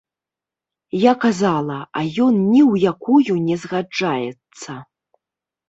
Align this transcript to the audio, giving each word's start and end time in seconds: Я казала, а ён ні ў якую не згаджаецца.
Я 0.99 1.13
казала, 1.25 1.75
а 2.01 2.03
ён 2.25 2.33
ні 2.53 2.63
ў 2.73 2.91
якую 2.95 3.33
не 3.47 3.55
згаджаецца. 3.67 4.81